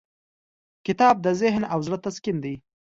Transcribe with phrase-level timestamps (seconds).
[0.85, 2.55] کتاب د ذهن او زړه تسکین دی.